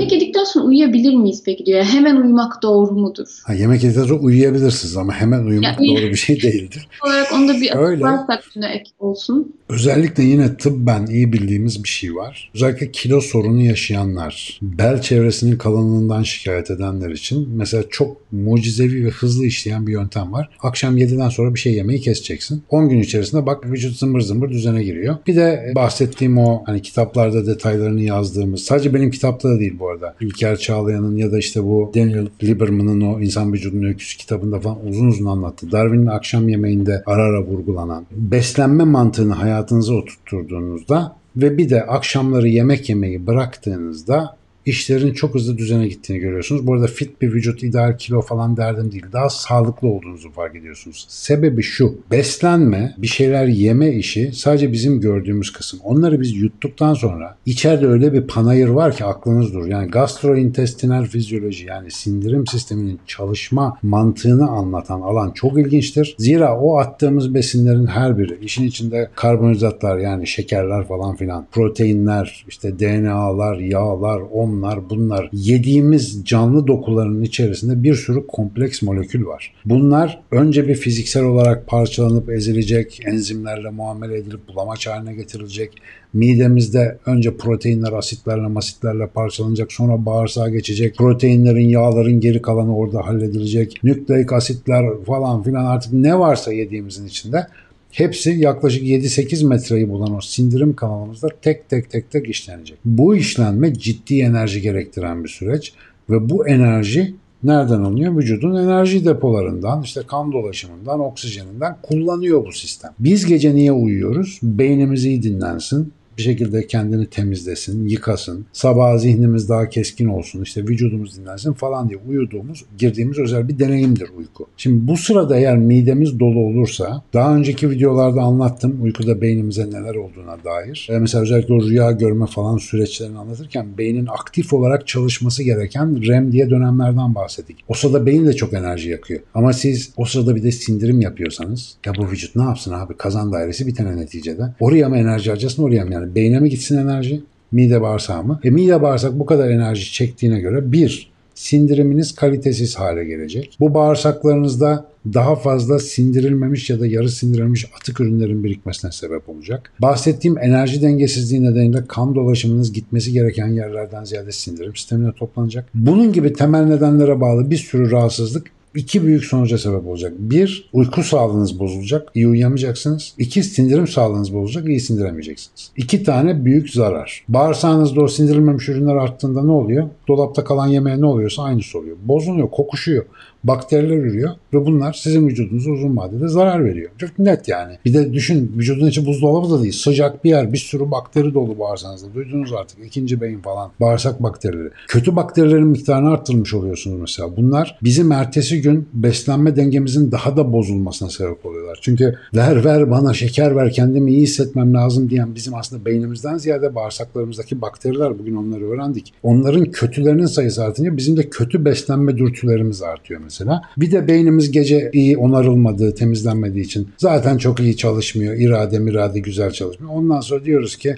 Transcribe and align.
Yemek 0.00 0.12
yedikten 0.12 0.44
sonra 0.44 0.64
uyuyabilir 0.64 1.14
miyiz 1.14 1.42
peki 1.46 1.66
diyor. 1.66 1.84
Hemen 1.84 2.16
uyumak 2.16 2.62
doğru 2.62 2.92
mudur? 2.92 3.26
Ha, 3.44 3.54
yemek 3.54 3.82
yedikten 3.84 4.04
sonra 4.04 4.20
uyuyabilirsiniz 4.20 4.96
ama 4.96 5.12
hemen 5.12 5.44
uyumak 5.44 5.80
Ya, 5.80 5.96
doğru 5.96 6.10
bir 6.10 6.16
şey 6.16 6.42
değildir. 6.42 6.88
olarak 7.06 7.32
onda 7.32 7.60
bir 7.60 7.76
Öyle. 7.76 8.04
varsak 8.04 8.44
ek 8.74 8.84
olsun. 8.98 9.54
Özellikle 9.68 10.22
yine 10.22 10.56
tıbben 10.56 11.06
iyi 11.06 11.32
bildiğimiz 11.32 11.84
bir 11.84 11.88
şey 11.88 12.14
var. 12.14 12.50
Özellikle 12.54 12.90
kilo 12.90 13.20
sorunu 13.20 13.60
yaşayanlar, 13.62 14.58
bel 14.62 15.02
çevresinin 15.02 15.58
kalınlığından 15.58 16.22
şikayet 16.22 16.70
edenler 16.70 17.10
için 17.10 17.48
mesela 17.54 17.84
çok 17.90 18.32
mucizevi 18.32 19.06
ve 19.06 19.10
hızlı 19.10 19.46
işleyen 19.46 19.86
bir 19.86 19.92
yöntem 19.92 20.32
var. 20.32 20.48
Akşam 20.62 20.98
7'den 20.98 21.28
sonra 21.28 21.54
bir 21.54 21.60
şey 21.60 21.74
yemeyi 21.74 22.00
keseceksin. 22.00 22.62
10 22.70 22.88
gün 22.88 23.00
içerisinde 23.00 23.46
bak 23.46 23.66
vücut 23.66 23.96
zımbır 23.96 24.20
zımbır 24.20 24.50
düzene 24.50 24.82
giriyor. 24.82 25.16
Bir 25.26 25.36
de 25.36 25.72
bahsettiğim 25.74 26.38
o 26.38 26.62
hani 26.66 26.82
kitaplarda 26.82 27.46
detaylarını 27.46 28.02
yazdığımız, 28.02 28.62
sadece 28.62 28.94
benim 28.94 29.10
kitapta 29.10 29.48
da 29.48 29.58
değil 29.60 29.78
bu 29.78 29.89
arada. 29.90 30.14
İlker 30.20 30.56
Çağlayan'ın 30.56 31.16
ya 31.16 31.32
da 31.32 31.38
işte 31.38 31.64
bu 31.64 31.92
Daniel 31.94 32.26
Lieberman'ın 32.42 33.00
o 33.00 33.20
İnsan 33.20 33.52
Vücudunun 33.52 33.86
Öyküsü 33.86 34.18
kitabında 34.18 34.60
falan 34.60 34.86
uzun 34.86 35.06
uzun 35.06 35.26
anlattı. 35.26 35.72
Darwin'in 35.72 36.06
akşam 36.06 36.48
yemeğinde 36.48 37.02
ara 37.06 37.22
ara 37.22 37.42
vurgulanan 37.42 38.06
beslenme 38.10 38.84
mantığını 38.84 39.32
hayatınıza 39.32 39.94
oturtturduğunuzda 39.94 41.16
ve 41.36 41.58
bir 41.58 41.70
de 41.70 41.86
akşamları 41.86 42.48
yemek 42.48 42.88
yemeyi 42.88 43.26
bıraktığınızda 43.26 44.39
işlerin 44.70 45.12
çok 45.12 45.34
hızlı 45.34 45.58
düzene 45.58 45.88
gittiğini 45.88 46.18
görüyorsunuz. 46.18 46.66
Bu 46.66 46.74
arada 46.74 46.86
fit 46.86 47.22
bir 47.22 47.32
vücut, 47.32 47.62
ideal 47.62 47.98
kilo 47.98 48.20
falan 48.20 48.56
derdim 48.56 48.92
değil. 48.92 49.04
Daha 49.12 49.30
sağlıklı 49.30 49.88
olduğunuzu 49.88 50.30
fark 50.30 50.56
ediyorsunuz. 50.56 51.06
Sebebi 51.08 51.62
şu. 51.62 51.94
Beslenme, 52.10 52.94
bir 52.98 53.06
şeyler 53.06 53.46
yeme 53.46 53.92
işi 53.92 54.32
sadece 54.34 54.72
bizim 54.72 55.00
gördüğümüz 55.00 55.52
kısım. 55.52 55.80
Onları 55.82 56.20
biz 56.20 56.36
yuttuktan 56.36 56.94
sonra 56.94 57.36
içeride 57.46 57.86
öyle 57.86 58.12
bir 58.12 58.26
panayır 58.26 58.68
var 58.68 58.96
ki 58.96 59.04
aklınız 59.04 59.54
durur. 59.54 59.66
Yani 59.66 59.90
gastrointestinal 59.90 61.04
fizyoloji 61.04 61.66
yani 61.66 61.90
sindirim 61.90 62.46
sisteminin 62.46 63.00
çalışma 63.06 63.78
mantığını 63.82 64.48
anlatan 64.48 65.00
alan 65.00 65.30
çok 65.30 65.58
ilginçtir. 65.58 66.14
Zira 66.18 66.58
o 66.58 66.78
attığımız 66.78 67.34
besinlerin 67.34 67.86
her 67.86 68.18
biri 68.18 68.38
işin 68.44 68.64
içinde 68.64 69.10
karbonhidratlar 69.14 69.98
yani 69.98 70.26
şekerler 70.26 70.86
falan 70.86 71.16
filan, 71.16 71.46
proteinler, 71.52 72.44
işte 72.48 72.78
DNA'lar, 72.78 73.58
yağlar, 73.58 74.20
onlar 74.32 74.59
bunlar 74.90 75.30
yediğimiz 75.32 76.24
canlı 76.24 76.66
dokuların 76.66 77.22
içerisinde 77.22 77.82
bir 77.82 77.94
sürü 77.94 78.26
kompleks 78.26 78.82
molekül 78.82 79.26
var. 79.26 79.54
Bunlar 79.64 80.20
önce 80.30 80.68
bir 80.68 80.74
fiziksel 80.74 81.24
olarak 81.24 81.66
parçalanıp 81.66 82.30
ezilecek, 82.30 83.00
enzimlerle 83.06 83.70
muamele 83.70 84.16
edilip 84.16 84.48
bulamaç 84.48 84.86
haline 84.86 85.14
getirilecek. 85.14 85.72
Midemizde 86.12 86.98
önce 87.06 87.36
proteinler 87.36 87.92
asitlerle 87.92 88.46
masitlerle 88.46 89.06
parçalanacak 89.06 89.72
sonra 89.72 90.06
bağırsağa 90.06 90.48
geçecek. 90.48 90.96
Proteinlerin 90.96 91.68
yağların 91.68 92.20
geri 92.20 92.42
kalanı 92.42 92.76
orada 92.76 93.06
halledilecek. 93.06 93.80
Nükleik 93.82 94.32
asitler 94.32 94.84
falan 95.06 95.42
filan 95.42 95.64
artık 95.64 95.92
ne 95.92 96.18
varsa 96.18 96.52
yediğimizin 96.52 97.06
içinde 97.06 97.46
Hepsi 97.90 98.30
yaklaşık 98.30 98.82
7-8 98.82 99.46
metreyi 99.46 99.88
bulan 99.88 100.16
o 100.16 100.20
sindirim 100.20 100.76
kanalımızda 100.76 101.28
tek 101.42 101.68
tek 101.68 101.90
tek 101.90 102.10
tek 102.10 102.28
işlenecek. 102.28 102.78
Bu 102.84 103.16
işlenme 103.16 103.74
ciddi 103.74 104.20
enerji 104.20 104.60
gerektiren 104.60 105.24
bir 105.24 105.28
süreç 105.28 105.72
ve 106.10 106.30
bu 106.30 106.48
enerji 106.48 107.14
nereden 107.42 107.80
alınıyor? 107.80 108.16
Vücudun 108.16 108.56
enerji 108.56 109.04
depolarından, 109.04 109.82
işte 109.82 110.00
kan 110.06 110.32
dolaşımından, 110.32 111.00
oksijeninden 111.00 111.76
kullanıyor 111.82 112.46
bu 112.46 112.52
sistem. 112.52 112.90
Biz 112.98 113.26
gece 113.26 113.54
niye 113.54 113.72
uyuyoruz? 113.72 114.38
Beynimiz 114.42 115.04
iyi 115.04 115.22
dinlensin, 115.22 115.92
bir 116.20 116.24
şekilde 116.24 116.66
kendini 116.66 117.06
temizlesin, 117.06 117.88
yıkasın, 117.88 118.46
sabah 118.52 118.98
zihnimiz 118.98 119.48
daha 119.48 119.68
keskin 119.68 120.06
olsun, 120.06 120.42
işte 120.42 120.62
vücudumuz 120.62 121.18
dinlensin 121.18 121.52
falan 121.52 121.88
diye 121.88 121.98
uyuduğumuz, 122.08 122.64
girdiğimiz 122.78 123.18
özel 123.18 123.48
bir 123.48 123.58
deneyimdir 123.58 124.08
uyku. 124.18 124.46
Şimdi 124.56 124.88
bu 124.88 124.96
sırada 124.96 125.36
eğer 125.38 125.58
midemiz 125.58 126.20
dolu 126.20 126.38
olursa, 126.38 127.02
daha 127.14 127.36
önceki 127.36 127.70
videolarda 127.70 128.20
anlattım 128.20 128.82
uykuda 128.82 129.20
beynimize 129.20 129.66
neler 129.70 129.94
olduğuna 129.94 130.44
dair. 130.44 130.88
E 130.90 130.98
mesela 130.98 131.22
özellikle 131.22 131.54
o 131.54 131.62
rüya 131.62 131.90
görme 131.90 132.26
falan 132.26 132.56
süreçlerini 132.56 133.18
anlatırken 133.18 133.78
beynin 133.78 134.06
aktif 134.06 134.52
olarak 134.52 134.86
çalışması 134.86 135.42
gereken 135.42 136.06
REM 136.06 136.32
diye 136.32 136.50
dönemlerden 136.50 137.14
bahsettik. 137.14 137.56
O 137.68 137.74
sırada 137.74 138.06
beyin 138.06 138.26
de 138.26 138.32
çok 138.32 138.52
enerji 138.52 138.90
yakıyor. 138.90 139.20
Ama 139.34 139.52
siz 139.52 139.90
o 139.96 140.04
sırada 140.04 140.36
bir 140.36 140.42
de 140.42 140.52
sindirim 140.52 141.00
yapıyorsanız, 141.00 141.76
ya 141.86 141.92
bu 141.98 142.10
vücut 142.10 142.36
ne 142.36 142.42
yapsın 142.42 142.72
abi? 142.72 142.96
Kazan 142.96 143.32
dairesi 143.32 143.66
bir 143.66 143.74
tane 143.74 143.96
neticede. 143.96 144.42
Oraya 144.60 144.88
mı 144.88 144.96
enerji 144.98 145.30
harcasın 145.30 145.62
oraya 145.62 145.84
mı 145.84 145.92
yani? 145.92 146.09
Beyne 146.14 146.40
mi 146.40 146.50
gitsin 146.50 146.78
enerji? 146.78 147.22
Mide 147.52 147.80
bağırsağı 147.80 148.24
mı? 148.24 148.40
E 148.44 148.50
mide 148.50 148.82
bağırsak 148.82 149.18
bu 149.18 149.26
kadar 149.26 149.50
enerji 149.50 149.92
çektiğine 149.92 150.40
göre 150.40 150.72
bir, 150.72 151.10
sindiriminiz 151.34 152.14
kalitesiz 152.14 152.76
hale 152.76 153.04
gelecek. 153.04 153.56
Bu 153.60 153.74
bağırsaklarınızda 153.74 154.86
daha 155.14 155.36
fazla 155.36 155.78
sindirilmemiş 155.78 156.70
ya 156.70 156.80
da 156.80 156.86
yarı 156.86 157.08
sindirilmiş 157.08 157.66
atık 157.80 158.00
ürünlerin 158.00 158.44
birikmesine 158.44 158.92
sebep 158.92 159.28
olacak. 159.28 159.72
Bahsettiğim 159.82 160.38
enerji 160.38 160.82
dengesizliği 160.82 161.44
nedeniyle 161.44 161.84
kan 161.88 162.14
dolaşımınız 162.14 162.72
gitmesi 162.72 163.12
gereken 163.12 163.48
yerlerden 163.48 164.04
ziyade 164.04 164.32
sindirim 164.32 164.76
sistemine 164.76 165.12
toplanacak. 165.12 165.68
Bunun 165.74 166.12
gibi 166.12 166.32
temel 166.32 166.64
nedenlere 166.64 167.20
bağlı 167.20 167.50
bir 167.50 167.56
sürü 167.56 167.90
rahatsızlık 167.90 168.50
iki 168.74 169.06
büyük 169.06 169.24
sonuca 169.24 169.58
sebep 169.58 169.86
olacak. 169.86 170.12
Bir, 170.18 170.70
uyku 170.72 171.02
sağlığınız 171.02 171.58
bozulacak, 171.58 172.08
iyi 172.14 172.28
uyuyamayacaksınız. 172.28 173.14
İki, 173.18 173.42
sindirim 173.42 173.88
sağlığınız 173.88 174.34
bozulacak, 174.34 174.68
iyi 174.68 174.80
sindiremeyeceksiniz. 174.80 175.70
İki 175.76 176.02
tane 176.02 176.44
büyük 176.44 176.70
zarar. 176.70 177.24
Bağırsağınızda 177.28 178.00
o 178.00 178.08
sindirilmemiş 178.08 178.68
ürünler 178.68 178.96
arttığında 178.96 179.42
ne 179.42 179.52
oluyor? 179.52 179.88
Dolapta 180.08 180.44
kalan 180.44 180.66
yemeğe 180.66 181.00
ne 181.00 181.06
oluyorsa 181.06 181.42
aynısı 181.42 181.78
oluyor. 181.78 181.96
Bozuluyor, 182.04 182.50
kokuşuyor. 182.50 183.04
Bakteriler 183.44 183.96
ürüyor 183.96 184.30
ve 184.54 184.66
bunlar 184.66 184.92
sizin 184.92 185.28
vücudunuza 185.28 185.70
uzun 185.70 185.96
vadede 185.96 186.28
zarar 186.28 186.64
veriyor. 186.64 186.90
Çok 186.98 187.18
net 187.18 187.48
yani. 187.48 187.74
Bir 187.84 187.94
de 187.94 188.12
düşün 188.12 188.52
vücudun 188.56 188.86
içi 188.86 189.06
buzdolabı 189.06 189.50
da 189.50 189.62
değil. 189.62 189.72
Sıcak 189.72 190.24
bir 190.24 190.30
yer. 190.30 190.52
Bir 190.52 190.58
sürü 190.58 190.90
bakteri 190.90 191.34
dolu 191.34 191.58
bağırsağınızda. 191.58 192.14
Duydunuz 192.14 192.52
artık. 192.52 192.78
ikinci 192.86 193.20
beyin 193.20 193.38
falan. 193.38 193.70
Bağırsak 193.80 194.22
bakterileri. 194.22 194.70
Kötü 194.88 195.16
bakterilerin 195.16 195.66
miktarını 195.66 196.10
arttırmış 196.10 196.54
oluyorsunuz 196.54 197.00
mesela. 197.00 197.36
Bunlar 197.36 197.78
bizim 197.82 198.12
ertesi 198.12 198.62
gün 198.62 198.88
beslenme 198.92 199.56
dengemizin 199.56 200.12
daha 200.12 200.36
da 200.36 200.52
bozulmasına 200.52 201.10
sebep 201.10 201.46
oluyorlar. 201.46 201.78
Çünkü 201.82 202.18
ver 202.34 202.64
ver 202.64 202.90
bana 202.90 203.14
şeker 203.14 203.56
ver 203.56 203.72
kendimi 203.72 204.10
iyi 204.10 204.22
hissetmem 204.22 204.74
lazım 204.74 205.10
diyen 205.10 205.34
bizim 205.34 205.54
aslında 205.54 205.84
beynimizden 205.84 206.38
ziyade 206.38 206.74
bağırsaklarımızdaki 206.74 207.62
bakteriler 207.62 208.18
bugün 208.18 208.36
onları 208.36 208.70
öğrendik. 208.70 209.12
Onların 209.22 209.64
kötülerinin 209.64 210.26
sayısı 210.26 210.64
artınca 210.64 210.96
bizim 210.96 211.16
de 211.16 211.30
kötü 211.30 211.64
beslenme 211.64 212.18
dürtülerimiz 212.18 212.82
artıyor 212.82 213.20
mesela. 213.24 213.29
Bir 213.76 213.92
de 213.92 214.08
beynimiz 214.08 214.50
gece 214.50 214.90
iyi 214.92 215.18
onarılmadığı, 215.18 215.94
temizlenmediği 215.94 216.64
için 216.64 216.88
zaten 216.98 217.36
çok 217.36 217.60
iyi 217.60 217.76
çalışmıyor. 217.76 218.34
İrade 218.34 218.78
mirade 218.78 219.20
güzel 219.20 219.50
çalışmıyor. 219.50 219.92
Ondan 219.94 220.20
sonra 220.20 220.44
diyoruz 220.44 220.76
ki 220.76 220.96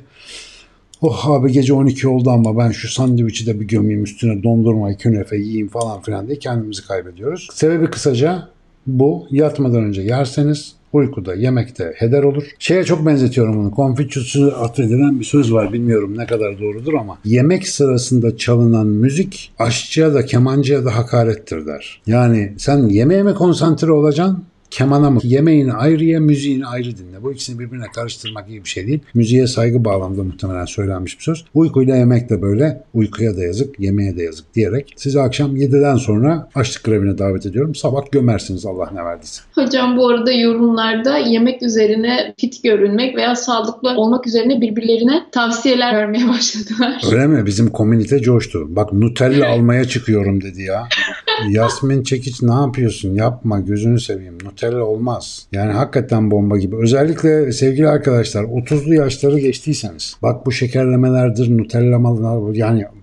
Oh 1.03 1.31
abi 1.31 1.53
gece 1.53 1.75
12 1.75 2.09
oldu 2.09 2.31
ama 2.31 2.59
ben 2.59 2.71
şu 2.71 2.89
sandviçi 2.89 3.47
de 3.47 3.61
bir 3.61 3.65
gömeyim 3.65 4.05
üstüne 4.05 4.43
dondurmayı 4.43 4.97
künefe 4.97 5.37
yiyeyim 5.37 5.69
falan 5.69 6.03
filan 6.03 6.27
diye 6.27 6.39
kendimizi 6.39 6.87
kaybediyoruz. 6.87 7.49
Sebebi 7.53 7.91
kısaca 7.91 8.49
bu 8.87 9.27
yatmadan 9.31 9.85
önce 9.85 10.03
yerseniz 10.03 10.75
uykuda, 10.93 11.35
yemekte 11.35 11.95
heder 11.97 12.23
olur. 12.23 12.45
Şeye 12.59 12.85
çok 12.85 13.07
benzetiyorum 13.07 13.57
bunu. 13.57 13.71
Konfüçyüs'ü 13.71 14.47
atfedilen 14.47 15.21
bir 15.21 15.25
söz 15.25 15.53
var. 15.53 15.73
Bilmiyorum 15.73 16.19
ne 16.19 16.27
kadar 16.27 16.61
doğrudur 16.61 16.95
ama 16.95 17.19
yemek 17.25 17.69
sırasında 17.69 18.37
çalınan 18.37 18.87
müzik 18.87 19.53
aşçıya 19.59 20.15
da 20.15 20.25
kemancıya 20.25 20.85
da 20.85 20.97
hakarettir 20.97 21.67
der. 21.67 22.03
Yani 22.07 22.53
sen 22.59 22.89
yemeğe 22.89 23.23
mi 23.23 23.35
konsantre 23.35 23.93
olacaksın 23.93 24.45
kemana 24.73 25.11
mı? 25.11 25.21
Yemeğini 25.23 25.73
ayrı 25.73 26.05
ye, 26.05 26.19
müziğini 26.19 26.67
ayrı 26.67 26.99
dinle. 26.99 27.23
Bu 27.23 27.33
ikisini 27.33 27.59
birbirine 27.59 27.87
karıştırmak 27.95 28.49
iyi 28.49 28.65
bir 28.65 28.69
şey 28.69 28.87
değil. 28.87 29.01
Müziğe 29.15 29.47
saygı 29.47 29.85
bağlamında 29.85 30.23
muhtemelen 30.23 30.65
söylenmiş 30.65 31.19
bir 31.19 31.25
söz. 31.25 31.45
Uykuyla 31.55 31.97
yemek 31.97 32.31
de 32.31 32.43
böyle. 32.43 32.85
Uykuya 32.95 33.37
da 33.37 33.43
yazık, 33.43 33.81
yemeğe 33.81 34.17
de 34.17 34.23
yazık 34.23 34.55
diyerek 34.55 34.95
sizi 34.97 35.21
akşam 35.21 35.57
7'den 35.57 35.97
sonra 35.97 36.49
açlık 36.55 36.85
grevine 36.85 37.19
davet 37.19 37.47
ediyorum. 37.47 37.75
Sabah 37.75 38.11
gömersiniz 38.13 38.67
Allah 38.67 38.91
ne 38.95 39.05
verdiyse. 39.05 39.43
Hocam 39.55 39.97
bu 39.97 40.09
arada 40.09 40.33
yorumlarda 40.33 41.19
yemek 41.19 41.63
üzerine 41.63 42.35
fit 42.41 42.63
görünmek 42.63 43.17
veya 43.17 43.37
sağlıklı 43.37 43.89
olmak 43.97 44.27
üzerine 44.27 44.61
birbirlerine 44.61 45.23
tavsiyeler 45.33 45.95
vermeye 45.95 46.29
başladılar. 46.29 47.03
Öyle 47.13 47.27
mi? 47.27 47.47
Bizim 47.47 47.71
komünite 47.71 48.21
coştu. 48.21 48.77
Bak 48.77 48.93
Nutella 48.93 49.49
almaya 49.49 49.85
çıkıyorum 49.85 50.43
dedi 50.43 50.63
ya. 50.63 50.89
Yasmin 51.51 52.03
Çekiç 52.03 52.43
ne 52.43 52.55
yapıyorsun? 52.55 53.15
Yapma 53.15 53.61
gözünü 53.61 54.01
seveyim. 54.01 54.39
Nutella 54.45 54.85
olmaz. 54.85 55.47
Yani 55.53 55.73
hakikaten 55.73 56.31
bomba 56.31 56.59
gibi. 56.59 56.77
Özellikle 56.77 57.53
sevgili 57.53 57.89
arkadaşlar 57.89 58.45
30'lu 58.45 58.95
yaşları 58.95 59.39
geçtiyseniz 59.39 60.17
bak 60.23 60.47
bu 60.47 60.53
şekerlemelerdir, 60.53 61.59
Nutellamalar 61.59 62.55
yani 62.55 62.87
al- 62.87 62.91
ba- 62.91 63.02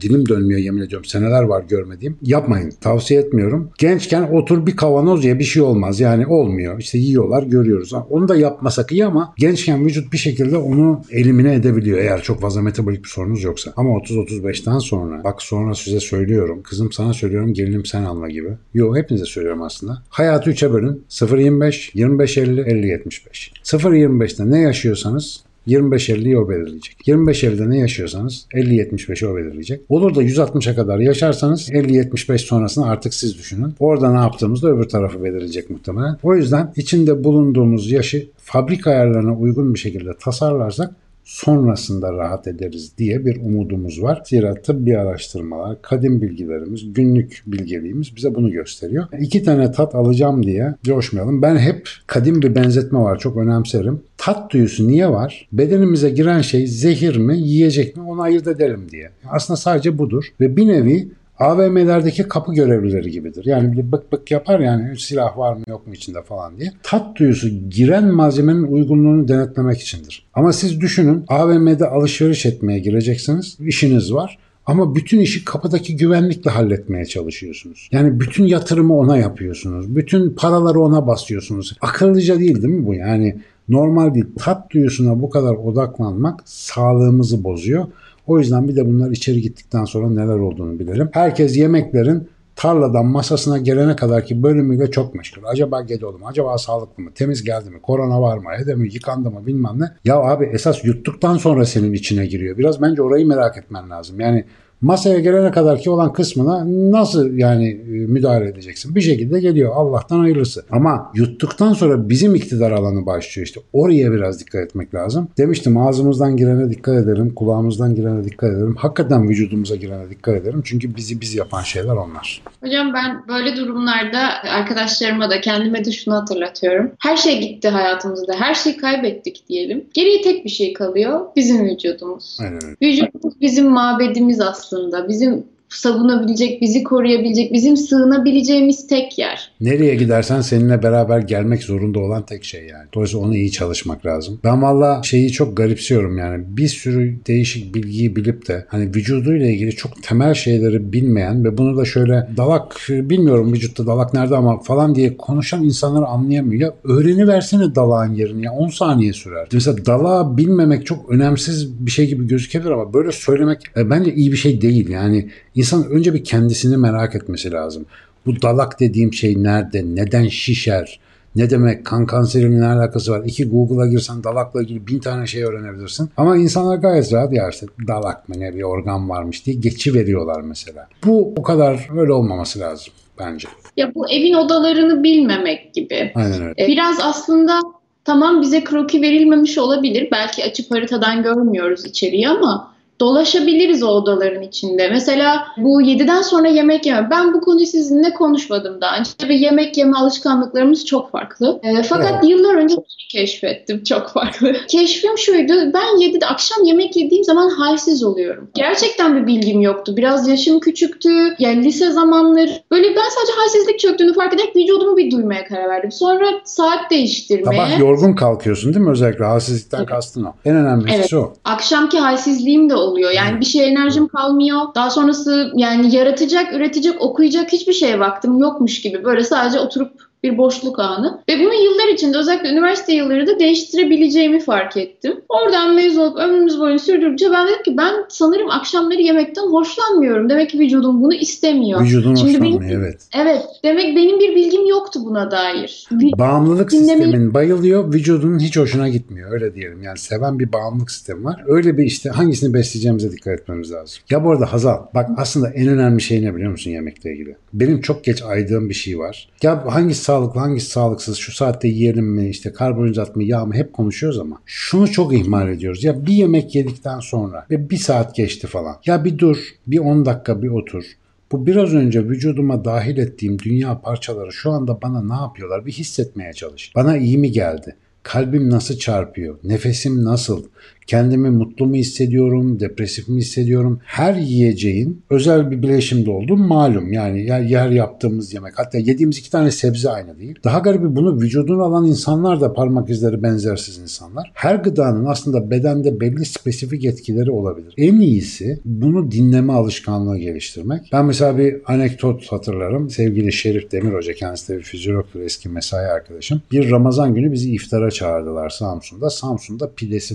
dilim 0.00 0.28
dönmüyor 0.28 0.60
yemin 0.60 0.82
ediyorum. 0.82 1.04
Seneler 1.04 1.42
var 1.42 1.64
görmediğim. 1.68 2.16
Yapmayın. 2.22 2.72
Tavsiye 2.80 3.20
etmiyorum. 3.20 3.70
Gençken 3.78 4.22
otur 4.22 4.66
bir 4.66 4.76
kavanoz 4.76 5.24
ye 5.24 5.38
bir 5.38 5.44
şey 5.44 5.62
olmaz. 5.62 6.00
Yani 6.00 6.26
olmuyor. 6.26 6.78
İşte 6.78 6.98
yiyorlar 6.98 7.42
görüyoruz. 7.42 7.92
Onu 8.10 8.28
da 8.28 8.36
yapmasak 8.36 8.92
iyi 8.92 9.06
ama 9.06 9.34
gençken 9.38 9.86
vücut 9.86 10.12
bir 10.12 10.18
şekilde 10.18 10.56
onu 10.56 11.02
elimine 11.10 11.54
edebiliyor 11.54 11.98
eğer 11.98 12.22
çok 12.22 12.40
fazla 12.40 12.62
metabolik 12.62 13.04
bir 13.04 13.08
sorunuz 13.08 13.42
yoksa. 13.42 13.72
Ama 13.76 13.90
30-35'ten 13.90 14.78
sonra 14.78 15.24
bak 15.24 15.42
sonra 15.42 15.74
size 15.74 16.00
söylüyorum. 16.00 16.62
Kızım 16.62 16.92
sana 16.92 17.12
söylüyorum 17.12 17.54
gelinim 17.54 17.84
sen 17.84 18.02
alma 18.02 18.28
gibi. 18.28 18.48
Yo 18.74 18.96
hepinize 18.96 19.24
söylüyorum 19.24 19.62
aslında. 19.62 20.02
Hayatı 20.08 20.50
3'e 20.50 20.72
bölün. 20.72 21.04
0-25, 21.10 21.92
25-50, 21.94 22.64
50-75. 22.64 23.50
0-25'te 23.64 24.50
ne 24.50 24.60
yaşıyorsanız 24.60 25.44
25-50'yi 25.68 26.38
o 26.38 26.48
belirleyecek. 26.48 26.96
25-50'de 27.06 27.70
ne 27.70 27.78
yaşıyorsanız 27.78 28.46
50-75'i 28.54 29.28
o 29.28 29.36
belirleyecek. 29.36 29.80
Olur 29.88 30.14
da 30.14 30.22
160'a 30.22 30.74
kadar 30.74 30.98
yaşarsanız 30.98 31.70
50-75 31.70 32.38
sonrasını 32.38 32.86
artık 32.86 33.14
siz 33.14 33.38
düşünün. 33.38 33.74
Orada 33.80 34.12
ne 34.12 34.18
yaptığımızda 34.18 34.68
öbür 34.68 34.88
tarafı 34.88 35.24
belirleyecek 35.24 35.70
muhtemelen. 35.70 36.16
O 36.22 36.34
yüzden 36.34 36.72
içinde 36.76 37.24
bulunduğumuz 37.24 37.90
yaşı 37.90 38.26
fabrika 38.36 38.90
ayarlarına 38.90 39.36
uygun 39.36 39.74
bir 39.74 39.78
şekilde 39.78 40.10
tasarlarsak 40.20 40.94
sonrasında 41.24 42.12
rahat 42.12 42.46
ederiz 42.46 42.92
diye 42.98 43.26
bir 43.26 43.36
umudumuz 43.36 44.02
var. 44.02 44.22
Zira 44.26 44.54
tıbbi 44.54 44.98
araştırmalar, 44.98 45.82
kadim 45.82 46.22
bilgilerimiz, 46.22 46.92
günlük 46.92 47.42
bilgeliğimiz 47.46 48.16
bize 48.16 48.34
bunu 48.34 48.50
gösteriyor. 48.50 49.04
İki 49.20 49.42
tane 49.42 49.72
tat 49.72 49.94
alacağım 49.94 50.42
diye 50.42 50.74
coşmayalım. 50.82 51.42
Ben 51.42 51.56
hep 51.56 51.88
kadim 52.06 52.42
bir 52.42 52.54
benzetme 52.54 52.98
var 52.98 53.18
çok 53.18 53.36
önemserim. 53.36 54.00
Tat 54.16 54.52
duyusu 54.52 54.88
niye 54.88 55.10
var? 55.10 55.48
Bedenimize 55.52 56.10
giren 56.10 56.40
şey 56.40 56.66
zehir 56.66 57.16
mi, 57.16 57.38
yiyecek 57.38 57.96
mi 57.96 58.02
onu 58.02 58.22
ayırt 58.22 58.46
edelim 58.46 58.86
diye. 58.90 59.10
Aslında 59.30 59.56
sadece 59.56 59.98
budur 59.98 60.24
ve 60.40 60.56
bir 60.56 60.68
nevi 60.68 61.08
AVM'lerdeki 61.38 62.22
kapı 62.22 62.54
görevlileri 62.54 63.10
gibidir. 63.10 63.44
Yani 63.44 63.72
bir 63.72 63.92
bık 63.92 64.12
bık 64.12 64.30
yapar 64.30 64.60
yani 64.60 64.98
silah 64.98 65.38
var 65.38 65.54
mı 65.56 65.62
yok 65.68 65.86
mu 65.86 65.94
içinde 65.94 66.22
falan 66.22 66.56
diye. 66.58 66.72
Tat 66.82 67.18
duyusu 67.18 67.48
giren 67.48 68.14
malzemenin 68.14 68.62
uygunluğunu 68.62 69.28
denetlemek 69.28 69.80
içindir. 69.80 70.26
Ama 70.34 70.52
siz 70.52 70.80
düşünün 70.80 71.24
AVM'de 71.28 71.86
alışveriş 71.86 72.46
etmeye 72.46 72.78
gireceksiniz. 72.78 73.56
işiniz 73.60 74.14
var. 74.14 74.38
Ama 74.66 74.94
bütün 74.94 75.18
işi 75.18 75.44
kapıdaki 75.44 75.96
güvenlikle 75.96 76.50
halletmeye 76.50 77.04
çalışıyorsunuz. 77.04 77.88
Yani 77.92 78.20
bütün 78.20 78.44
yatırımı 78.44 78.98
ona 78.98 79.16
yapıyorsunuz. 79.16 79.96
Bütün 79.96 80.30
paraları 80.30 80.80
ona 80.80 81.06
basıyorsunuz. 81.06 81.76
Akıllıca 81.80 82.38
değil 82.38 82.62
değil 82.62 82.74
mi 82.74 82.86
bu? 82.86 82.94
Yani 82.94 83.40
normal 83.68 84.14
değil. 84.14 84.26
Tat 84.38 84.70
duyusuna 84.70 85.22
bu 85.22 85.30
kadar 85.30 85.54
odaklanmak 85.54 86.40
sağlığımızı 86.44 87.44
bozuyor. 87.44 87.86
O 88.26 88.38
yüzden 88.38 88.68
bir 88.68 88.76
de 88.76 88.86
bunlar 88.86 89.10
içeri 89.10 89.40
gittikten 89.40 89.84
sonra 89.84 90.10
neler 90.10 90.38
olduğunu 90.38 90.78
bilelim. 90.78 91.08
Herkes 91.12 91.56
yemeklerin 91.56 92.28
tarladan 92.56 93.06
masasına 93.06 93.58
gelene 93.58 93.96
kadarki 93.96 94.42
bölümüyle 94.42 94.90
çok 94.90 95.14
meşgul. 95.14 95.42
Acaba 95.44 95.82
gedi 95.82 96.06
oldu? 96.06 96.18
Acaba 96.24 96.58
sağlıklı 96.58 97.02
mı? 97.02 97.10
Temiz 97.14 97.44
geldi 97.44 97.70
mi? 97.70 97.80
Korona 97.82 98.22
var 98.22 98.38
mı? 98.38 98.48
Hede 98.58 98.74
mi? 98.74 98.88
Yıkandı 98.92 99.30
mı? 99.30 99.46
Bilmem 99.46 99.80
ne. 99.80 99.84
Ya 100.04 100.16
abi 100.16 100.44
esas 100.44 100.84
yuttuktan 100.84 101.36
sonra 101.36 101.66
senin 101.66 101.92
içine 101.92 102.26
giriyor. 102.26 102.58
Biraz 102.58 102.82
bence 102.82 103.02
orayı 103.02 103.26
merak 103.26 103.58
etmen 103.58 103.90
lazım. 103.90 104.20
Yani 104.20 104.44
masaya 104.84 105.18
gelene 105.20 105.50
kadar 105.50 105.78
ki 105.78 105.90
olan 105.90 106.12
kısmına 106.12 106.64
nasıl 106.98 107.38
yani 107.38 107.68
e, 107.68 107.90
müdahale 107.90 108.48
edeceksin? 108.48 108.94
Bir 108.94 109.00
şekilde 109.00 109.40
geliyor. 109.40 109.72
Allah'tan 109.74 110.18
hayırlısı. 110.18 110.64
Ama 110.70 111.12
yuttuktan 111.14 111.72
sonra 111.72 112.08
bizim 112.08 112.34
iktidar 112.34 112.70
alanı 112.70 113.06
başlıyor 113.06 113.46
işte. 113.46 113.60
Oraya 113.72 114.12
biraz 114.12 114.40
dikkat 114.40 114.62
etmek 114.62 114.94
lazım. 114.94 115.28
Demiştim 115.38 115.76
ağzımızdan 115.76 116.36
girene 116.36 116.70
dikkat 116.70 117.04
edelim. 117.04 117.34
Kulağımızdan 117.34 117.94
girene 117.94 118.24
dikkat 118.24 118.50
edelim. 118.50 118.76
Hakikaten 118.78 119.28
vücudumuza 119.28 119.76
girene 119.76 120.10
dikkat 120.10 120.34
edelim. 120.34 120.62
Çünkü 120.64 120.96
bizi 120.96 121.20
biz 121.20 121.34
yapan 121.34 121.62
şeyler 121.62 121.92
onlar. 121.92 122.42
Hocam 122.60 122.94
ben 122.94 123.28
böyle 123.28 123.56
durumlarda 123.56 124.18
arkadaşlarıma 124.50 125.30
da 125.30 125.40
kendime 125.40 125.84
de 125.84 125.92
şunu 125.92 126.14
hatırlatıyorum. 126.14 126.92
Her 126.98 127.16
şey 127.16 127.40
gitti 127.40 127.68
hayatımızda. 127.68 128.34
Her 128.38 128.54
şeyi 128.54 128.76
kaybettik 128.76 129.48
diyelim. 129.48 129.84
Geriye 129.94 130.22
tek 130.22 130.44
bir 130.44 130.50
şey 130.50 130.72
kalıyor. 130.72 131.20
Bizim 131.36 131.66
vücudumuz. 131.66 132.38
Aynen. 132.40 132.76
Vücudumuz 132.82 133.40
bizim 133.40 133.70
mabedimiz 133.70 134.40
aslında. 134.40 134.73
Bizim 135.08 135.53
savunabilecek, 135.76 136.60
bizi 136.60 136.84
koruyabilecek, 136.84 137.52
bizim 137.52 137.76
sığınabileceğimiz 137.76 138.86
tek 138.86 139.18
yer. 139.18 139.50
Nereye 139.60 139.94
gidersen 139.94 140.40
seninle 140.40 140.82
beraber 140.82 141.18
gelmek 141.18 141.62
zorunda 141.62 141.98
olan 141.98 142.26
tek 142.26 142.44
şey 142.44 142.66
yani. 142.66 142.84
Dolayısıyla 142.94 143.26
onu 143.26 143.36
iyi 143.36 143.52
çalışmak 143.52 144.06
lazım. 144.06 144.40
Ben 144.44 144.62
valla 144.62 145.00
şeyi 145.02 145.32
çok 145.32 145.56
garipsiyorum 145.56 146.18
yani. 146.18 146.44
Bir 146.48 146.68
sürü 146.68 147.16
değişik 147.26 147.74
bilgiyi 147.74 148.16
bilip 148.16 148.48
de 148.48 148.66
hani 148.68 148.86
vücuduyla 148.86 149.46
ilgili 149.46 149.70
çok 149.70 150.02
temel 150.02 150.34
şeyleri 150.34 150.92
bilmeyen 150.92 151.44
ve 151.44 151.58
bunu 151.58 151.76
da 151.76 151.84
şöyle 151.84 152.28
dalak 152.36 152.86
bilmiyorum 152.88 153.52
vücutta 153.52 153.86
dalak 153.86 154.14
nerede 154.14 154.36
ama 154.36 154.60
falan 154.60 154.94
diye 154.94 155.16
konuşan 155.16 155.64
insanları 155.64 156.06
anlayamıyor. 156.06 156.60
Ya 156.60 156.74
öğreniversene 156.84 157.74
dalağın 157.74 158.14
yerini 158.14 158.44
ya 158.44 158.52
10 158.52 158.68
saniye 158.68 159.12
sürer. 159.12 159.48
Mesela 159.52 159.86
dalağı 159.86 160.36
bilmemek 160.36 160.86
çok 160.86 161.10
önemsiz 161.10 161.86
bir 161.86 161.90
şey 161.90 162.06
gibi 162.06 162.26
gözükebilir 162.26 162.70
ama 162.70 162.94
böyle 162.94 163.12
söylemek 163.12 163.58
e, 163.76 163.90
bence 163.90 164.14
iyi 164.14 164.32
bir 164.32 164.36
şey 164.36 164.60
değil. 164.60 164.88
Yani 164.88 165.28
insan 165.64 165.90
önce 165.90 166.14
bir 166.14 166.24
kendisini 166.24 166.76
merak 166.76 167.14
etmesi 167.14 167.52
lazım. 167.52 167.86
Bu 168.26 168.42
dalak 168.42 168.80
dediğim 168.80 169.12
şey 169.12 169.42
nerede? 169.42 169.82
Neden 169.84 170.28
şişer? 170.28 171.00
Ne 171.36 171.50
demek? 171.50 171.86
Kan 171.86 172.06
kanseriyle 172.06 172.60
ne 172.60 172.66
alakası 172.66 173.12
var? 173.12 173.22
İki 173.26 173.48
Google'a 173.48 173.86
girsen 173.86 174.24
dalakla 174.24 174.62
ilgili 174.62 174.86
bin 174.86 174.98
tane 174.98 175.26
şey 175.26 175.42
öğrenebilirsin. 175.42 176.10
Ama 176.16 176.36
insanlar 176.36 176.76
gayet 176.76 177.12
rahat 177.12 177.32
ya 177.32 177.48
işte 177.50 177.66
dalak 177.88 178.28
mı 178.28 178.34
ne 178.38 178.54
bir 178.54 178.62
organ 178.62 179.08
varmış 179.08 179.46
diye 179.46 179.56
geçi 179.56 179.94
veriyorlar 179.94 180.40
mesela. 180.40 180.88
Bu 181.04 181.34
o 181.36 181.42
kadar 181.42 181.88
öyle 181.96 182.12
olmaması 182.12 182.60
lazım 182.60 182.92
bence. 183.18 183.48
Ya 183.76 183.94
bu 183.94 184.10
evin 184.10 184.34
odalarını 184.34 185.02
bilmemek 185.02 185.74
gibi. 185.74 186.12
Aynen 186.14 186.42
öyle. 186.42 186.64
E, 186.64 186.66
Biraz 186.66 186.96
aslında 187.02 187.60
tamam 188.04 188.42
bize 188.42 188.64
kroki 188.64 189.02
verilmemiş 189.02 189.58
olabilir. 189.58 190.08
Belki 190.12 190.44
açıp 190.44 190.70
haritadan 190.70 191.22
görmüyoruz 191.22 191.84
içeriği 191.84 192.28
ama 192.28 192.73
dolaşabiliriz 193.00 193.82
o 193.82 193.86
odaların 193.88 194.42
içinde. 194.42 194.88
Mesela 194.88 195.46
bu 195.56 195.82
7'den 195.82 196.22
sonra 196.22 196.48
yemek 196.48 196.86
yeme. 196.86 197.08
Ben 197.10 197.34
bu 197.34 197.40
konuyu 197.40 197.66
sizinle 197.66 198.14
konuşmadım 198.14 198.80
daha 198.80 198.98
önce 198.98 199.10
ve 199.28 199.34
yemek 199.34 199.76
yeme 199.76 199.96
alışkanlıklarımız 199.96 200.86
çok 200.86 201.10
farklı. 201.10 201.60
E, 201.62 201.82
fakat 201.82 202.10
Evet. 202.12 202.30
yıllar 202.30 202.54
önce 202.54 202.74
şey 202.74 203.20
keşfettim 203.20 203.84
çok 203.84 204.08
farklı. 204.08 204.52
Keşfim 204.68 205.18
şuydu. 205.18 205.52
Ben 205.52 206.00
7'de 206.00 206.26
akşam 206.26 206.64
yemek 206.64 206.96
yediğim 206.96 207.24
zaman 207.24 207.48
halsiz 207.48 208.04
oluyorum. 208.04 208.50
Gerçekten 208.54 209.16
bir 209.16 209.26
bilgim 209.26 209.60
yoktu. 209.60 209.96
Biraz 209.96 210.28
yaşım 210.28 210.60
küçüktü. 210.60 211.34
Yani 211.38 211.64
lise 211.64 211.90
zamanları. 211.90 212.50
Böyle 212.70 212.88
ben 212.88 213.08
sadece 213.10 213.32
halsizlik 213.36 213.78
çöktüğünü 213.78 214.14
fark 214.14 214.34
ederek 214.34 214.56
vücudumu 214.56 214.96
bir 214.96 215.10
duymaya 215.10 215.44
karar 215.46 215.68
verdim. 215.68 215.92
Sonra 215.92 216.26
saat 216.44 216.90
değiştirmeye. 216.90 217.60
Sabah 217.60 217.78
yorgun 217.78 218.12
kalkıyorsun 218.12 218.74
değil 218.74 218.84
mi? 218.84 218.90
Özellikle 218.90 219.24
halsizlikten 219.24 219.78
Evet. 219.78 219.88
kastın 219.88 220.24
o. 220.24 220.32
En 220.44 220.56
önemlisi 220.56 220.94
Evet. 220.96 221.14
o. 221.14 221.32
Akşamki 221.44 221.98
halsizliğim 221.98 222.70
de 222.70 222.74
oluyor. 222.84 223.10
Yani 223.10 223.40
bir 223.40 223.44
şey 223.44 223.68
enerjim 223.68 224.08
kalmıyor. 224.08 224.60
Daha 224.74 224.90
sonrası 224.90 225.52
yani 225.54 225.94
yaratacak, 225.94 226.54
üretecek, 226.54 227.00
okuyacak 227.02 227.52
hiçbir 227.52 227.72
şeye 227.72 228.00
vaktim 228.00 228.38
yokmuş 228.38 228.82
gibi. 228.82 229.04
Böyle 229.04 229.24
sadece 229.24 229.58
oturup 229.58 230.13
bir 230.24 230.38
boşluk 230.38 230.78
anı. 230.78 231.20
Ve 231.28 231.38
bunu 231.38 231.54
yıllar 231.54 231.92
içinde 231.94 232.18
özellikle 232.18 232.48
üniversite 232.48 232.92
yılları 232.94 233.26
da 233.26 233.38
değiştirebileceğimi 233.38 234.40
fark 234.40 234.76
ettim. 234.76 235.12
Oradan 235.28 235.74
mezun 235.74 236.00
olup 236.00 236.16
ömrümüz 236.18 236.60
boyunca 236.60 236.84
sürdürdükçe 236.84 237.26
ben 237.32 237.46
dedim 237.48 237.62
ki 237.62 237.76
ben 237.76 237.94
sanırım 238.08 238.50
akşamları 238.50 239.00
yemekten 239.02 239.42
hoşlanmıyorum. 239.42 240.28
Demek 240.30 240.50
ki 240.50 240.58
vücudum 240.58 241.02
bunu 241.02 241.14
istemiyor. 241.14 241.80
Vücudun 241.82 242.14
Şimdi 242.14 242.32
hoşlanmıyor 242.34 242.60
benim- 242.60 242.80
evet. 242.80 243.00
Evet. 243.16 243.42
Demek 243.64 243.96
benim 243.96 244.20
bir 244.20 244.34
bilgim 244.36 244.66
yoktu 244.66 245.00
buna 245.04 245.30
dair. 245.30 245.86
Vi- 245.92 246.18
Bağımlılık 246.18 246.72
Dinlemeyi- 246.72 247.02
sistemin 247.02 247.34
bayılıyor, 247.34 247.92
vücudunun 247.94 248.38
hiç 248.38 248.56
hoşuna 248.56 248.88
gitmiyor. 248.88 249.32
Öyle 249.32 249.54
diyelim. 249.54 249.82
Yani 249.82 249.98
seven 249.98 250.38
bir 250.38 250.52
bağımlılık 250.52 250.90
sistemi 250.90 251.24
var. 251.24 251.44
Öyle 251.46 251.78
bir 251.78 251.84
işte 251.84 252.10
hangisini 252.10 252.54
besleyeceğimize 252.54 253.12
dikkat 253.12 253.40
etmemiz 253.40 253.72
lazım. 253.72 253.98
Ya 254.10 254.24
bu 254.24 254.30
arada 254.30 254.52
Hazal, 254.52 254.78
bak 254.94 255.10
aslında 255.16 255.50
en 255.50 255.68
önemli 255.68 256.00
şey 256.02 256.22
ne 256.24 256.34
biliyor 256.34 256.50
musun 256.50 256.70
yemekle 256.70 257.12
ilgili? 257.12 257.36
Benim 257.52 257.80
çok 257.80 258.04
geç 258.04 258.22
aydığım 258.22 258.68
bir 258.68 258.74
şey 258.74 258.98
var. 258.98 259.28
Ya 259.42 259.64
hangisi 259.74 260.02
sağlıklı, 260.14 260.40
hangisi 260.40 260.70
sağlıksız, 260.70 261.16
şu 261.16 261.32
saatte 261.32 261.68
yiyelim 261.68 262.06
mi, 262.06 262.28
işte 262.28 262.52
karbonhidrat 262.52 263.16
mı, 263.16 263.24
yağ 263.24 263.44
mı 263.44 263.54
hep 263.54 263.72
konuşuyoruz 263.72 264.18
ama 264.18 264.40
şunu 264.46 264.92
çok 264.92 265.14
ihmal 265.14 265.48
ediyoruz. 265.48 265.84
Ya 265.84 266.06
bir 266.06 266.12
yemek 266.12 266.54
yedikten 266.54 267.00
sonra 267.00 267.46
ve 267.50 267.70
bir 267.70 267.76
saat 267.76 268.16
geçti 268.16 268.46
falan. 268.46 268.76
Ya 268.86 269.04
bir 269.04 269.18
dur, 269.18 269.36
bir 269.66 269.78
10 269.78 270.06
dakika 270.06 270.42
bir 270.42 270.48
otur. 270.48 270.84
Bu 271.32 271.46
biraz 271.46 271.74
önce 271.74 272.04
vücuduma 272.04 272.64
dahil 272.64 272.98
ettiğim 272.98 273.38
dünya 273.38 273.80
parçaları 273.80 274.32
şu 274.32 274.50
anda 274.50 274.82
bana 274.82 275.02
ne 275.02 275.22
yapıyorlar 275.22 275.66
bir 275.66 275.72
hissetmeye 275.72 276.32
çalış. 276.32 276.72
Bana 276.74 276.96
iyi 276.96 277.18
mi 277.18 277.32
geldi? 277.32 277.76
Kalbim 278.02 278.50
nasıl 278.50 278.78
çarpıyor? 278.78 279.38
Nefesim 279.44 280.04
nasıl? 280.04 280.44
Kendimi 280.86 281.30
mutlu 281.30 281.66
mu 281.66 281.74
hissediyorum, 281.74 282.60
depresif 282.60 283.08
mi 283.08 283.16
hissediyorum? 283.16 283.80
Her 283.84 284.14
yiyeceğin 284.14 285.02
özel 285.10 285.50
bir 285.50 285.62
bileşimde 285.62 286.10
olduğu 286.10 286.36
malum. 286.36 286.92
Yani 286.92 287.24
yer, 287.26 287.40
yer 287.40 287.70
yaptığımız 287.70 288.34
yemek 288.34 288.58
hatta 288.58 288.78
yediğimiz 288.78 289.18
iki 289.18 289.30
tane 289.30 289.50
sebze 289.50 289.90
aynı 289.90 290.18
değil. 290.18 290.34
Daha 290.44 290.58
garibi 290.58 290.96
bunu 290.96 291.20
vücuduna 291.20 291.62
alan 291.62 291.86
insanlar 291.86 292.40
da 292.40 292.52
parmak 292.52 292.90
izleri 292.90 293.22
benzersiz 293.22 293.78
insanlar. 293.78 294.30
Her 294.34 294.54
gıdanın 294.54 295.04
aslında 295.04 295.50
bedende 295.50 296.00
belli 296.00 296.24
spesifik 296.24 296.84
etkileri 296.84 297.30
olabilir. 297.30 297.74
En 297.76 298.00
iyisi 298.00 298.60
bunu 298.64 299.10
dinleme 299.10 299.52
alışkanlığı 299.52 300.18
geliştirmek. 300.18 300.80
Ben 300.92 301.04
mesela 301.04 301.38
bir 301.38 301.56
anekdot 301.66 302.32
hatırlarım. 302.32 302.90
Sevgili 302.90 303.32
Şerif 303.32 303.72
Demir 303.72 303.92
Hoca 303.92 304.12
kendisi 304.12 304.52
de 304.52 304.58
bir 304.58 304.62
fizyologtur 304.62 305.20
eski 305.20 305.48
mesai 305.48 305.86
arkadaşım. 305.86 306.42
Bir 306.52 306.70
Ramazan 306.70 307.14
günü 307.14 307.32
bizi 307.32 307.52
iftara 307.54 307.90
çağırdılar 307.90 308.50
Samsun'da. 308.50 309.10
Samsun'da 309.10 309.70
pidesi 309.76 310.14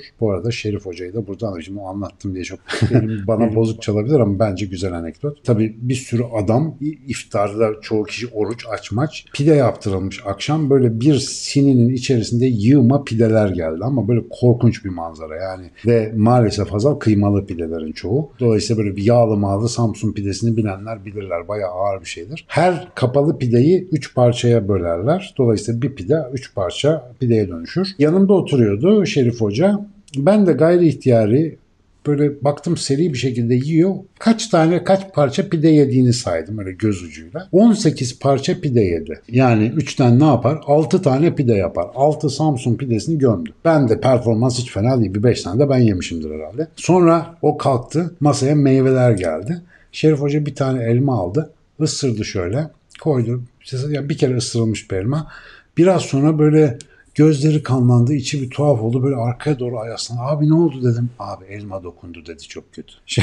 meşhurdur. 0.00 0.20
Bu 0.20 0.30
arada 0.32 0.50
Şerif 0.50 0.86
Hoca'yı 0.86 1.14
da 1.14 1.26
buradan 1.26 1.60
şimdi 1.60 1.80
anlattım 1.80 2.34
diye 2.34 2.44
çok 2.44 2.60
bana 3.26 3.54
bozuk 3.54 3.82
çalabilir 3.82 4.20
ama 4.20 4.38
bence 4.38 4.66
güzel 4.66 4.92
anekdot. 4.92 5.44
Tabii 5.44 5.76
bir 5.80 5.94
sürü 5.94 6.22
adam 6.22 6.74
iftarda 7.06 7.80
çoğu 7.80 8.04
kişi 8.04 8.26
oruç 8.28 8.66
açmaç. 8.72 9.26
Pide 9.32 9.54
yaptırılmış 9.54 10.22
akşam 10.26 10.70
böyle 10.70 11.00
bir 11.00 11.14
sininin 11.14 11.88
içerisinde 11.88 12.46
yığma 12.46 13.04
pideler 13.04 13.48
geldi 13.48 13.84
ama 13.84 14.08
böyle 14.08 14.20
korkunç 14.30 14.84
bir 14.84 14.90
manzara 14.90 15.36
yani. 15.36 15.70
Ve 15.86 16.12
maalesef 16.16 16.70
Hazal 16.70 16.94
kıymalı 16.94 17.46
pidelerin 17.46 17.92
çoğu. 17.92 18.32
Dolayısıyla 18.40 18.82
böyle 18.82 18.96
bir 18.96 19.02
yağlı 19.02 19.36
mağlı 19.36 19.68
Samsun 19.68 20.12
pidesini 20.12 20.56
bilenler 20.56 21.04
bilirler. 21.04 21.48
Bayağı 21.48 21.70
ağır 21.70 22.00
bir 22.00 22.06
şeydir. 22.06 22.44
Her 22.48 22.88
kapalı 22.94 23.38
pideyi 23.38 23.88
3 23.92 24.14
parçaya 24.14 24.68
bölerler. 24.68 25.34
Dolayısıyla 25.38 25.82
bir 25.82 25.94
pide 25.94 26.16
3 26.32 26.54
parça 26.54 27.12
pideye 27.20 27.48
dönüşür. 27.48 27.88
Yanımda 27.98 28.32
oturuyordu 28.32 29.06
Şerif 29.06 29.40
Hoca. 29.40 29.80
Ben 30.16 30.46
de 30.46 30.52
gayri 30.52 30.88
ihtiyari 30.88 31.56
böyle 32.06 32.44
baktım 32.44 32.76
seri 32.76 33.12
bir 33.12 33.18
şekilde 33.18 33.54
yiyor. 33.54 33.94
Kaç 34.18 34.48
tane 34.48 34.84
kaç 34.84 35.12
parça 35.14 35.48
pide 35.48 35.68
yediğini 35.68 36.12
saydım 36.12 36.58
öyle 36.58 36.72
göz 36.72 37.02
ucuyla. 37.02 37.48
18 37.52 38.18
parça 38.18 38.60
pide 38.60 38.80
yedi. 38.80 39.20
Yani 39.28 39.66
3'ten 39.76 40.20
ne 40.20 40.24
yapar? 40.24 40.60
6 40.66 41.02
tane 41.02 41.34
pide 41.34 41.54
yapar. 41.54 41.86
6 41.94 42.30
Samsun 42.30 42.76
pidesini 42.76 43.18
gömdü. 43.18 43.50
Ben 43.64 43.88
de 43.88 44.00
performans 44.00 44.58
hiç 44.58 44.72
fena 44.72 45.00
değil. 45.00 45.14
Bir 45.14 45.22
5 45.22 45.42
tane 45.42 45.60
de 45.60 45.68
ben 45.68 45.78
yemişimdir 45.78 46.30
herhalde. 46.30 46.68
Sonra 46.76 47.34
o 47.42 47.58
kalktı. 47.58 48.14
Masaya 48.20 48.54
meyveler 48.54 49.10
geldi. 49.10 49.62
Şerif 49.92 50.20
Hoca 50.20 50.46
bir 50.46 50.54
tane 50.54 50.82
elma 50.82 51.18
aldı. 51.18 51.50
ısırdı 51.80 52.24
şöyle. 52.24 52.70
Koydu. 53.00 53.42
Yani 53.90 54.08
bir 54.08 54.18
kere 54.18 54.36
ısırılmış 54.36 54.90
bir 54.90 54.96
elma. 54.96 55.28
Biraz 55.76 56.02
sonra 56.02 56.38
böyle 56.38 56.78
Gözleri 57.20 57.62
kanlandı, 57.62 58.14
içi 58.14 58.42
bir 58.42 58.50
tuhaf 58.50 58.82
oldu. 58.82 59.02
Böyle 59.02 59.16
arkaya 59.16 59.58
doğru 59.58 59.78
ayaslandı. 59.78 60.22
Abi 60.22 60.48
ne 60.48 60.54
oldu 60.54 60.82
dedim. 60.82 61.10
Abi 61.18 61.44
elma 61.44 61.82
dokundu 61.82 62.26
dedi 62.26 62.42
çok 62.42 62.72
kötü. 62.72 62.92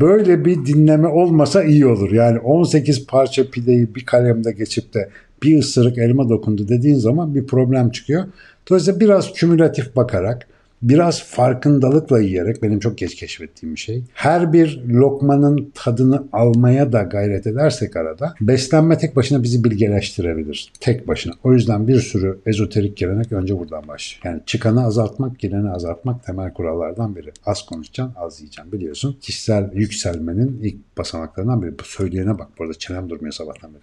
Böyle 0.00 0.44
bir 0.44 0.66
dinleme 0.66 1.08
olmasa 1.08 1.64
iyi 1.64 1.86
olur. 1.86 2.12
Yani 2.12 2.38
18 2.38 3.06
parça 3.06 3.50
pideyi 3.50 3.94
bir 3.94 4.06
kalemde 4.06 4.52
geçip 4.52 4.94
de 4.94 5.10
bir 5.42 5.58
ısırık 5.58 5.98
elma 5.98 6.28
dokundu 6.28 6.68
dediğin 6.68 6.98
zaman 6.98 7.34
bir 7.34 7.46
problem 7.46 7.90
çıkıyor. 7.90 8.24
Dolayısıyla 8.70 9.00
biraz 9.00 9.32
kümülatif 9.32 9.96
bakarak 9.96 10.46
biraz 10.84 11.22
farkındalıkla 11.22 12.20
yiyerek 12.20 12.62
benim 12.62 12.78
çok 12.78 12.98
geç 12.98 13.14
keşfettiğim 13.14 13.74
bir 13.74 13.80
şey. 13.80 14.02
Her 14.14 14.52
bir 14.52 14.82
lokmanın 14.88 15.72
tadını 15.74 16.24
almaya 16.32 16.92
da 16.92 17.02
gayret 17.02 17.46
edersek 17.46 17.96
arada 17.96 18.34
beslenme 18.40 18.98
tek 18.98 19.16
başına 19.16 19.42
bizi 19.42 19.64
bilgeleştirebilir. 19.64 20.72
Tek 20.80 21.08
başına. 21.08 21.32
O 21.44 21.52
yüzden 21.52 21.88
bir 21.88 22.00
sürü 22.00 22.38
ezoterik 22.46 22.96
gelenek 22.96 23.32
önce 23.32 23.58
buradan 23.58 23.88
başlıyor. 23.88 24.20
Yani 24.24 24.42
çıkanı 24.46 24.84
azaltmak, 24.84 25.38
gireni 25.38 25.70
azaltmak 25.70 26.24
temel 26.24 26.52
kurallardan 26.52 27.16
biri. 27.16 27.32
Az 27.46 27.66
konuşacaksın, 27.66 28.14
az 28.16 28.40
yiyeceksin 28.40 28.72
biliyorsun. 28.72 29.18
Kişisel 29.20 29.70
yükselmenin 29.72 30.60
ilk 30.62 30.98
basamaklarından 30.98 31.62
biri. 31.62 31.78
Bu 31.78 31.84
söyleyene 31.84 32.38
bak 32.38 32.48
bu 32.58 32.64
arada 32.64 32.74
çenem 32.74 33.10
durmuyor 33.10 33.32
sabahtan 33.32 33.70
beri. 33.74 33.82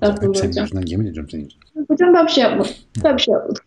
Hep 0.00 0.36
senin 0.36 0.62
yüzünden 0.62 0.86
yemin 0.86 1.06
ediyorum 1.06 1.30
senin 1.30 1.44
yüzünden. 1.44 1.86
Hocam 1.88 2.14
ben 2.14 2.26
bir 2.26 2.30
şey 2.30 2.44
yapmadım. 2.44 2.72
Ben 3.04 3.16
bir 3.16 3.22
şey 3.22 3.32
yapmadım. 3.32 3.62